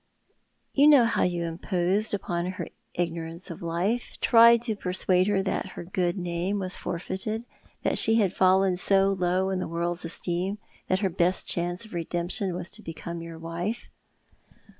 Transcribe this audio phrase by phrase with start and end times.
[0.73, 5.67] "You know how you imposed upon her ignorance of life, tried to persuade her that
[5.73, 7.45] her good name was forfeited,
[7.83, 11.93] that she had fallen so low in the world's esteem that her best chance of
[11.93, 13.91] redemption was to become your wife."